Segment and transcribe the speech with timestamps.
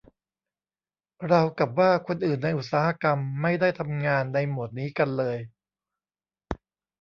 [1.31, 5.37] ราวกับว่าคนอื่นในอุตสาหกรรมไม่ได้ทำงานในโหมดนี้กันเลย